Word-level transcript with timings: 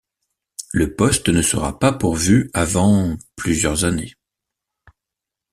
Le 0.71 0.95
poste 0.95 1.29
ne 1.29 1.43
sera 1.43 1.77
pas 1.77 1.91
pourvu 1.91 2.49
avant 2.55 3.17
plusieurs 3.35 3.85
années. 3.85 4.15